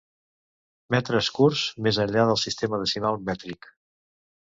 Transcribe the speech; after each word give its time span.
Metres 0.95 1.27
curts 1.39 1.65
més 1.87 1.99
enllà 2.05 2.23
del 2.29 2.39
sistema 2.45 2.79
decimal 2.85 3.21
mètric. 3.29 3.69